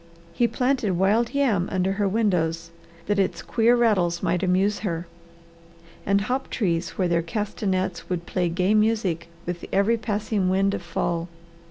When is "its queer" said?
3.19-3.75